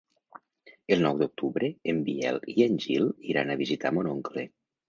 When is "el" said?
0.95-1.03